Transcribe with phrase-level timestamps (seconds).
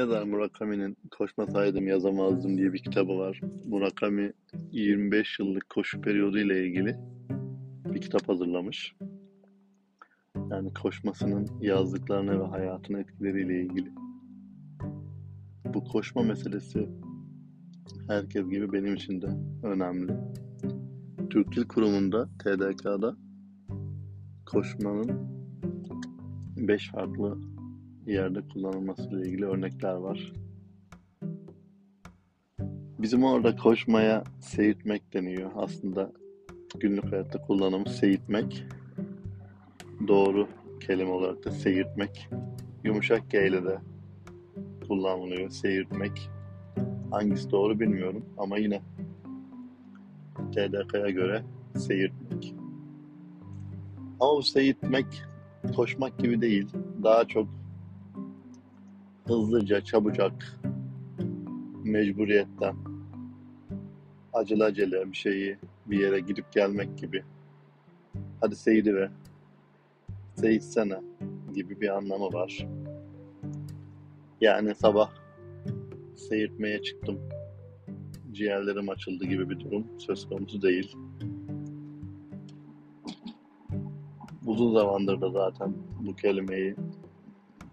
[0.00, 3.40] yazar Murakami'nin Koşmasaydım Yazamazdım diye bir kitabı var.
[3.66, 4.32] Murakami
[4.72, 6.96] 25 yıllık koşu periyodu ile ilgili
[7.84, 8.94] bir kitap hazırlamış.
[10.50, 13.90] Yani koşmasının yazdıklarını ve hayatın etkileriyle ilgili.
[15.64, 16.88] Bu koşma meselesi
[18.08, 19.28] herkes gibi benim için de
[19.62, 20.12] önemli.
[21.30, 23.16] Türk Dil Kurumu'nda, TDK'da
[24.46, 25.10] koşmanın
[26.56, 27.49] 5 farklı
[28.12, 30.32] yerde kullanılması ile ilgili örnekler var.
[32.98, 35.50] Bizim orada koşmaya seyitmek deniyor.
[35.56, 36.12] Aslında
[36.80, 38.64] günlük hayatta kullanımı seyitmek.
[40.08, 40.48] Doğru
[40.80, 42.28] kelime olarak da seyirtmek.
[42.84, 43.78] Yumuşak G ile de
[44.88, 45.50] kullanılıyor.
[45.50, 46.30] Seyirtmek.
[47.10, 48.80] Hangisi doğru bilmiyorum ama yine
[50.52, 51.42] TDK'ya göre
[51.76, 52.54] seyirtmek.
[54.20, 55.06] Ama bu seyirtmek
[55.76, 56.68] koşmak gibi değil.
[57.02, 57.59] Daha çok
[59.30, 60.60] hızlıca, çabucak,
[61.84, 62.76] mecburiyetten,
[64.32, 67.22] acele acele bir şeyi bir yere gidip gelmek gibi.
[68.40, 69.10] Hadi seyidi ve
[70.34, 71.00] seyitsene
[71.54, 72.66] gibi bir anlamı var.
[74.40, 75.10] Yani sabah
[76.16, 77.18] seyirtmeye çıktım.
[78.32, 80.96] Ciğerlerim açıldı gibi bir durum söz konusu değil.
[84.46, 86.76] Uzun zamandır da zaten bu kelimeyi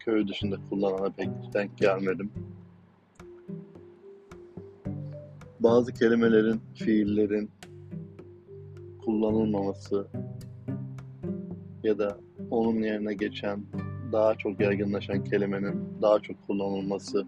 [0.07, 2.31] köy dışında kullanana pek denk gelmedim.
[5.59, 7.49] Bazı kelimelerin, fiillerin
[9.05, 10.07] kullanılmaması
[11.83, 12.17] ya da
[12.51, 13.63] onun yerine geçen
[14.11, 17.25] daha çok yaygınlaşan kelimenin daha çok kullanılması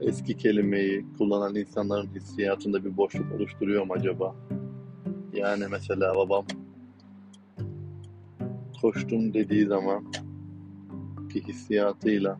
[0.00, 4.36] eski kelimeyi kullanan insanların hissiyatında bir boşluk oluşturuyor mu acaba?
[5.32, 6.44] Yani mesela babam
[8.80, 10.04] koştum dediği zaman
[11.36, 12.38] ki hissiyatıyla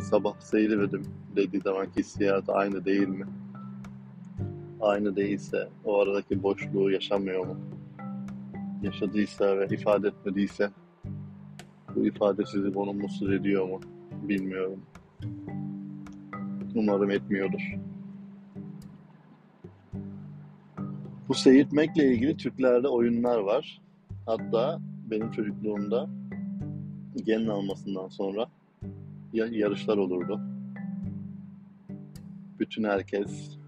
[0.00, 1.02] sabah seyirvedim
[1.36, 3.26] dediği zaman hissiyatı aynı değil mi?
[4.80, 7.56] Aynı değilse o aradaki boşluğu yaşamıyor mu?
[8.82, 10.70] Yaşadıysa ve ifade etmediyse
[11.94, 13.80] bu ifade sizi bunu mutsuz ediyor mu?
[14.22, 14.80] Bilmiyorum.
[16.74, 17.74] Umarım etmiyordur.
[21.28, 23.80] Bu seyirtmekle ilgili Türklerde oyunlar var.
[24.26, 24.80] Hatta
[25.10, 26.08] benim çocukluğumda
[27.24, 28.46] gelin almasından sonra
[29.32, 30.40] yarışlar olurdu.
[32.58, 33.58] Bütün herkes,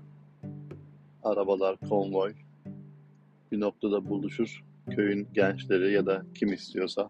[1.23, 2.35] arabalar, konvoy
[3.53, 4.65] bir noktada buluşur.
[4.91, 7.09] Köyün gençleri ya da kim istiyorsa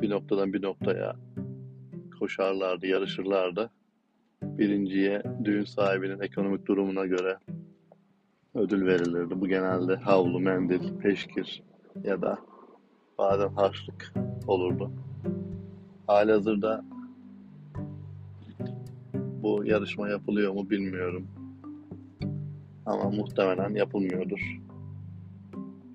[0.00, 1.16] bir noktadan bir noktaya
[2.18, 3.70] koşarlardı, yarışırlardı.
[4.42, 7.38] Birinciye düğün sahibinin ekonomik durumuna göre
[8.54, 9.40] ödül verilirdi.
[9.40, 11.62] Bu genelde havlu, mendil, peşkir
[12.04, 12.38] ya da
[13.18, 14.90] bazen harçlık olurdu.
[16.06, 16.84] Halihazırda
[19.42, 21.26] bu yarışma yapılıyor mu bilmiyorum.
[22.86, 24.60] Ama muhtemelen yapılmıyordur.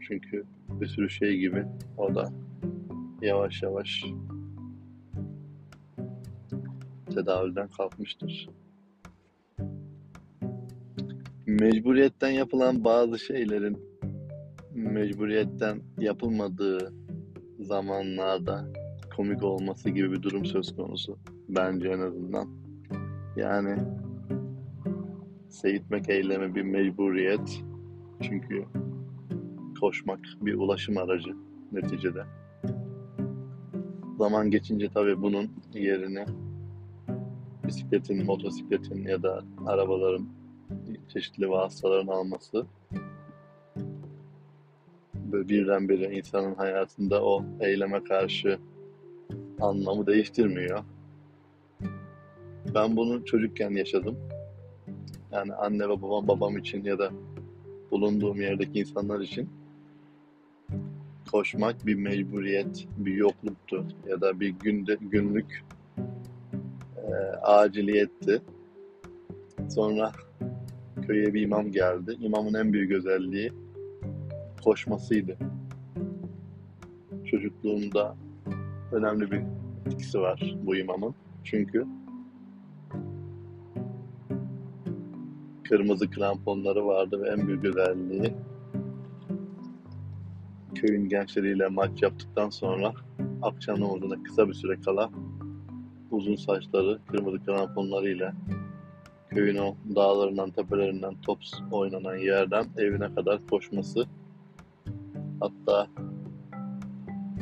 [0.08, 1.66] Çünkü bir sürü şey gibi
[1.98, 2.34] o da
[3.22, 4.06] yavaş yavaş
[7.14, 8.50] tedavülden kalkmıştır.
[11.46, 13.78] Mecburiyetten yapılan bazı şeylerin
[14.74, 16.94] mecburiyetten yapılmadığı
[17.63, 18.66] zamanlarda
[19.16, 21.18] komik olması gibi bir durum söz konusu.
[21.50, 22.47] Bence en azından.
[23.35, 23.78] Yani
[25.50, 27.63] seyitmek eylemi bir mecburiyet.
[28.22, 28.66] Çünkü
[29.79, 31.29] koşmak bir ulaşım aracı
[31.72, 32.24] neticede.
[34.18, 36.25] Zaman geçince tabii bunun yerini
[37.68, 40.28] bisikletin, motosikletin ya da arabaların
[41.13, 42.66] çeşitli vasıtaların alması
[45.34, 48.60] birdenbire insanın hayatında o eyleme karşı
[49.60, 50.84] anlamı değiştirmiyor.
[52.76, 54.18] Ben bunu çocukken yaşadım.
[55.32, 57.12] Yani anne ve babam babam için ya da
[57.92, 59.50] bulunduğum yerdeki insanlar için
[61.31, 65.63] koşmak bir mecburiyet, bir yokluktu ya da bir günde günlük
[66.98, 68.42] e, aciliyetti.
[69.69, 70.12] Sonra
[71.07, 72.18] köye bir imam geldi.
[72.19, 73.52] İmamın en büyük özelliği
[74.63, 75.38] koşmasıydı.
[77.25, 78.15] Çocukluğumda
[78.92, 79.42] önemli bir
[79.86, 81.15] etkisi var bu imamın.
[81.44, 81.86] Çünkü
[85.63, 88.33] kırmızı kramponları vardı ve en büyük özelliği
[90.75, 92.94] köyün gençleriyle maç yaptıktan sonra
[93.42, 95.09] akşam namazına kısa bir süre kala
[96.12, 98.33] uzun saçları kırmızı kramponlarıyla
[99.30, 101.39] köyün o dağlarından tepelerinden top
[101.71, 104.06] oynanan yerden evine kadar koşması
[105.44, 105.88] hatta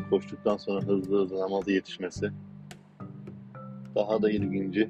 [0.09, 2.31] koştuktan sonra hızlı hızlı namazı yetişmesi
[3.95, 4.89] daha da ilginci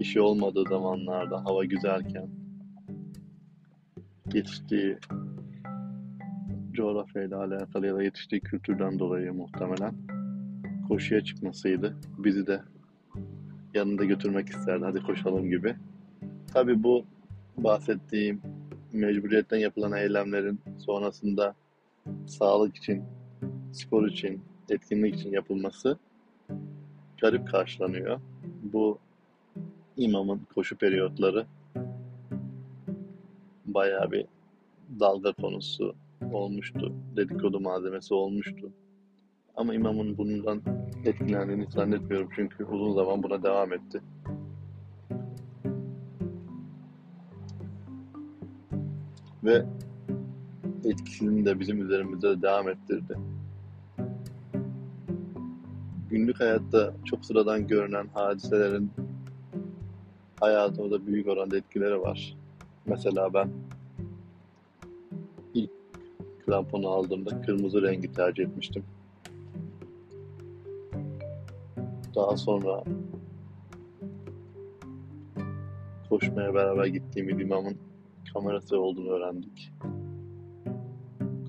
[0.00, 2.28] işi olmadığı zamanlarda hava güzelken
[4.34, 4.98] yetiştiği
[6.72, 9.94] coğrafyayla alakalı ya da yetiştiği kültürden dolayı muhtemelen
[10.88, 11.96] koşuya çıkmasıydı.
[12.18, 12.62] Bizi de
[13.74, 14.84] yanında götürmek isterdi.
[14.84, 15.76] Hadi koşalım gibi.
[16.52, 17.04] Tabi bu
[17.56, 18.40] bahsettiğim
[18.92, 21.54] mecburiyetten yapılan eylemlerin sonrasında
[22.26, 23.04] sağlık için,
[23.72, 25.98] spor için, etkinlik için yapılması
[27.20, 28.20] garip karşılanıyor.
[28.62, 28.98] Bu
[29.96, 31.46] imamın koşu periyotları
[33.66, 34.26] bayağı bir
[35.00, 35.94] dalga konusu
[36.32, 36.92] olmuştu.
[37.16, 38.72] Dedikodu malzemesi olmuştu.
[39.56, 40.62] Ama imamın bundan
[41.04, 44.00] etkilendiğini zannetmiyorum çünkü uzun zaman buna devam etti.
[49.44, 49.64] Ve
[50.84, 53.18] etkisini de bizim üzerimizde de devam ettirdi.
[56.10, 58.90] Günlük hayatta çok sıradan görünen hadiselerin
[60.40, 62.36] hayatımda büyük oranda etkileri var.
[62.86, 63.48] Mesela ben
[65.54, 65.70] ilk
[66.46, 68.84] kramponu aldığımda kırmızı rengi tercih etmiştim.
[72.14, 72.84] Daha sonra
[76.08, 77.76] koşmaya beraber gittiğim imamın
[78.32, 79.72] kamerası olduğunu öğrendik.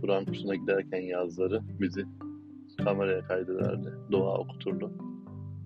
[0.02, 2.06] Kur'an kursuna giderken yazları bizi
[2.84, 3.94] kameraya kaydederdi.
[4.12, 4.92] Dua okuturdu.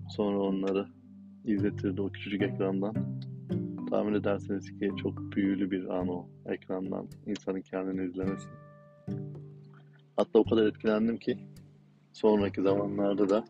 [0.08, 0.86] Sonra onları
[1.44, 2.94] izletirdi o küçücük ekrandan.
[3.90, 8.48] Tahmin edersiniz ki çok büyülü bir an o ekrandan insanın kendini izlemesi.
[10.16, 11.38] Hatta o kadar etkilendim ki
[12.12, 13.44] sonraki zamanlarda da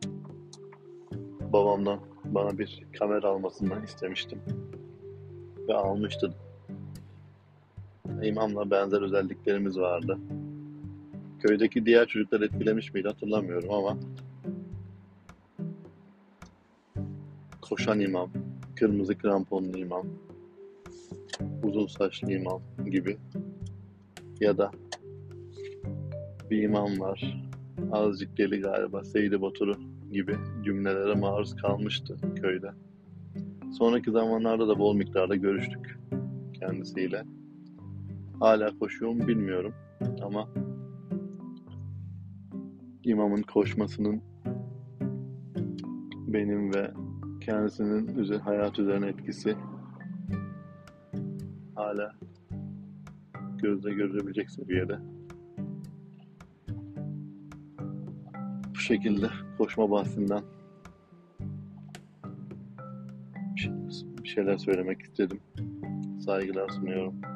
[1.53, 4.39] babamdan bana bir kamera almasından istemiştim.
[5.69, 6.35] Ve almıştı.
[8.23, 10.19] İmamla benzer özelliklerimiz vardı.
[11.39, 13.99] Köydeki diğer çocuklar etkilemiş miydi hatırlamıyorum ama
[17.63, 18.31] koşan imam,
[18.77, 20.07] kırmızı kramponlu imam,
[21.63, 23.17] uzun saçlı imam gibi
[24.41, 24.71] ya da
[26.51, 27.49] bir imam var
[27.93, 29.77] azıcık deli galiba Seydi Batur'u
[30.13, 32.71] gibi cümlelere maruz kalmıştı köyde.
[33.79, 35.99] Sonraki zamanlarda da bol miktarda görüştük
[36.61, 37.25] kendisiyle.
[38.41, 39.75] Hala koşuyor mu bilmiyorum
[40.23, 40.49] ama
[43.05, 44.23] imamın koşmasının
[46.27, 46.91] benim ve
[47.41, 49.57] kendisinin hayat üzerine etkisi
[51.75, 52.13] hala
[53.63, 54.99] gözle görülebilecek seviyede.
[58.71, 59.27] Bu şekilde
[59.59, 60.43] koşma bahsinden
[64.23, 65.41] bir şeyler söylemek istedim.
[66.25, 67.28] Saygılar sunuyorum.